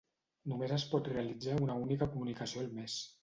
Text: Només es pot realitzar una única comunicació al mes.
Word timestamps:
Només 0.53 0.71
es 0.77 0.85
pot 0.93 1.09
realitzar 1.11 1.59
una 1.65 1.77
única 1.83 2.09
comunicació 2.15 2.65
al 2.65 2.73
mes. 2.79 2.97